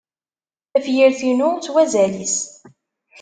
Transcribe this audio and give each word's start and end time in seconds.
Tafyir-inu 0.71 1.49
s 1.65 1.67
wazal-is! 1.73 2.37